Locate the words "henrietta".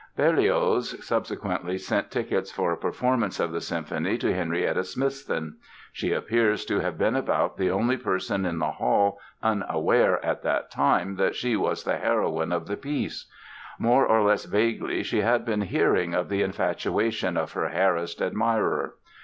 4.33-4.83